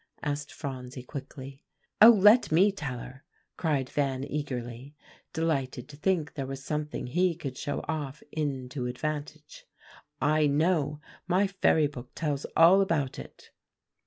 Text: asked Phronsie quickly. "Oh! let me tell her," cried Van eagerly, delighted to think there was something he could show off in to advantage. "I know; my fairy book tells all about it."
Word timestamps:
asked 0.23 0.51
Phronsie 0.51 1.03
quickly. 1.03 1.63
"Oh! 2.01 2.09
let 2.09 2.51
me 2.51 2.71
tell 2.71 2.97
her," 2.97 3.23
cried 3.55 3.87
Van 3.87 4.23
eagerly, 4.23 4.95
delighted 5.31 5.87
to 5.89 5.95
think 5.95 6.33
there 6.33 6.47
was 6.47 6.65
something 6.65 7.05
he 7.05 7.35
could 7.35 7.55
show 7.55 7.85
off 7.87 8.23
in 8.31 8.67
to 8.69 8.87
advantage. 8.87 9.67
"I 10.19 10.47
know; 10.47 10.99
my 11.27 11.45
fairy 11.45 11.85
book 11.85 12.09
tells 12.15 12.45
all 12.57 12.81
about 12.81 13.19
it." 13.19 13.51